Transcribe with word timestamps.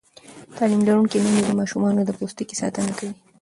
تعلیم 0.57 0.81
لرونکې 0.87 1.17
میندې 1.23 1.41
د 1.45 1.49
ماشومانو 1.59 1.99
د 2.05 2.11
پوستکي 2.17 2.55
ساتنه 2.61 2.91
کوي. 2.97 3.13